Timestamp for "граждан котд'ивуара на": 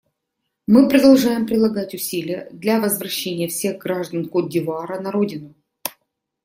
3.77-5.11